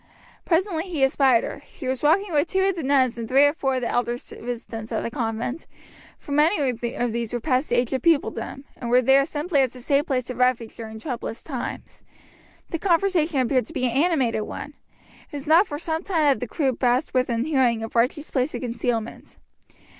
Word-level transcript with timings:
Presently 0.45 0.85
he 0.85 1.03
espied 1.03 1.43
her. 1.43 1.61
She 1.67 1.87
was 1.87 2.01
walking 2.01 2.33
with 2.33 2.49
two 2.49 2.61
of 2.63 2.75
the 2.75 2.81
nuns 2.81 3.19
and 3.19 3.27
three 3.29 3.45
or 3.45 3.53
four 3.53 3.75
of 3.75 3.81
the 3.81 3.87
elder 3.87 4.13
residents 4.13 4.91
at 4.91 5.03
the 5.03 5.11
convent, 5.11 5.67
for 6.17 6.31
many 6.31 6.71
of 6.95 7.11
these 7.13 7.31
were 7.33 7.39
past 7.39 7.69
the 7.69 7.75
age 7.75 7.93
of 7.93 8.01
pupildom; 8.01 8.63
and 8.77 8.89
were 8.89 9.03
there 9.03 9.27
simply 9.27 9.59
as 9.59 9.75
a 9.75 9.79
safe 9.83 10.07
place 10.07 10.31
of 10.31 10.37
refuge 10.39 10.75
during 10.75 10.97
troublous 10.97 11.43
times. 11.43 12.01
The 12.71 12.79
conversation 12.79 13.41
appeared 13.41 13.67
to 13.67 13.73
be 13.73 13.85
an 13.85 13.91
animated 13.95 14.41
one. 14.41 14.73
It 15.29 15.33
was 15.33 15.45
not 15.45 15.67
for 15.67 15.77
some 15.77 16.01
time 16.03 16.23
that 16.23 16.39
the 16.39 16.47
group 16.47 16.79
passed 16.79 17.13
within 17.13 17.45
hearing 17.45 17.83
of 17.83 17.95
Archie's 17.95 18.31
place 18.31 18.55
of 18.55 18.61
concealment. 18.63 19.37